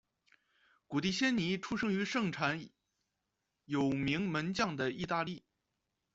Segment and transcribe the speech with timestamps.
[0.87, 2.67] 古迪仙尼出生于盛产
[3.65, 5.43] 有名门将的意大利。